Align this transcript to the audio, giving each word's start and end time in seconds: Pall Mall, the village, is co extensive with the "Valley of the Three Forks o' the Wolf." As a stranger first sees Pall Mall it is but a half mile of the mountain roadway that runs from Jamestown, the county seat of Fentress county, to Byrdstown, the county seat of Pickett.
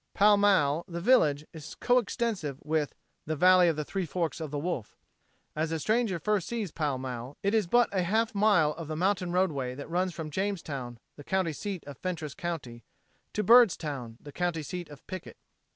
Pall 0.15 0.35
Mall, 0.37 0.83
the 0.87 0.99
village, 0.99 1.45
is 1.53 1.75
co 1.75 1.99
extensive 1.99 2.57
with 2.63 2.95
the 3.27 3.35
"Valley 3.35 3.67
of 3.67 3.75
the 3.75 3.85
Three 3.85 4.07
Forks 4.07 4.41
o' 4.41 4.47
the 4.47 4.57
Wolf." 4.57 4.97
As 5.55 5.71
a 5.71 5.79
stranger 5.79 6.17
first 6.17 6.47
sees 6.47 6.71
Pall 6.71 6.97
Mall 6.97 7.37
it 7.43 7.53
is 7.53 7.67
but 7.67 7.87
a 7.91 8.01
half 8.01 8.33
mile 8.33 8.71
of 8.71 8.87
the 8.87 8.95
mountain 8.95 9.31
roadway 9.31 9.75
that 9.75 9.87
runs 9.91 10.11
from 10.15 10.31
Jamestown, 10.31 10.97
the 11.17 11.23
county 11.23 11.53
seat 11.53 11.83
of 11.85 11.99
Fentress 11.99 12.33
county, 12.33 12.83
to 13.33 13.43
Byrdstown, 13.43 14.17
the 14.19 14.31
county 14.31 14.63
seat 14.63 14.89
of 14.89 15.05
Pickett. 15.05 15.37